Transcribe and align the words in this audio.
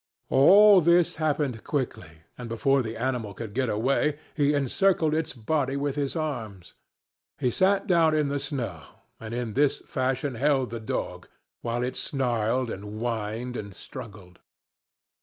All 0.31 0.81
this 0.81 1.17
happened 1.17 1.63
quickly, 1.63 2.23
and 2.35 2.49
before 2.49 2.81
the 2.81 2.97
animal 2.97 3.35
could 3.35 3.53
get 3.53 3.69
away, 3.69 4.17
he 4.35 4.55
encircled 4.55 5.13
its 5.13 5.33
body 5.33 5.77
with 5.77 5.95
his 5.95 6.15
arms. 6.15 6.73
He 7.37 7.51
sat 7.51 7.85
down 7.85 8.15
in 8.15 8.27
the 8.27 8.39
snow, 8.39 8.81
and 9.19 9.31
in 9.31 9.53
this 9.53 9.77
fashion 9.85 10.33
held 10.33 10.71
the 10.71 10.79
dog, 10.79 11.27
while 11.61 11.83
it 11.83 11.95
snarled 11.95 12.71
and 12.71 12.83
whined 12.99 13.55
and 13.55 13.75
struggled. 13.75 14.39